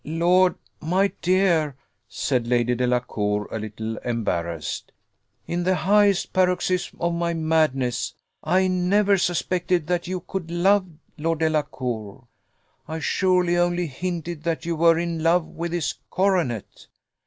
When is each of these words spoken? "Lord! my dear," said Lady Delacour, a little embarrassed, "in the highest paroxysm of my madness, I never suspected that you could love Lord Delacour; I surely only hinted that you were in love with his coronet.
"Lord! 0.03 0.55
my 0.81 1.11
dear," 1.21 1.75
said 2.09 2.47
Lady 2.47 2.73
Delacour, 2.73 3.47
a 3.51 3.59
little 3.59 3.97
embarrassed, 3.99 4.91
"in 5.45 5.63
the 5.63 5.75
highest 5.75 6.33
paroxysm 6.33 6.99
of 6.99 7.13
my 7.13 7.35
madness, 7.35 8.15
I 8.43 8.65
never 8.67 9.19
suspected 9.19 9.85
that 9.85 10.07
you 10.07 10.21
could 10.21 10.49
love 10.49 10.87
Lord 11.19 11.37
Delacour; 11.41 12.23
I 12.87 12.97
surely 12.97 13.55
only 13.57 13.85
hinted 13.85 14.41
that 14.41 14.65
you 14.65 14.75
were 14.75 14.97
in 14.97 15.21
love 15.21 15.45
with 15.45 15.71
his 15.71 15.93
coronet. 16.09 16.87